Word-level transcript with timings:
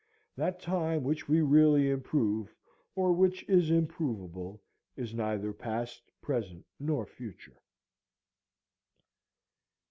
That 0.35 0.59
time 0.59 1.03
which 1.03 1.27
we 1.29 1.41
really 1.41 1.91
improve, 1.91 2.55
or 2.95 3.13
which 3.13 3.47
is 3.47 3.69
improvable, 3.69 4.59
is 4.95 5.13
neither 5.13 5.53
past, 5.53 6.01
present, 6.23 6.65
nor 6.79 7.05
future. 7.05 7.61